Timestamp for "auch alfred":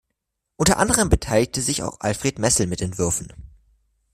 1.83-2.39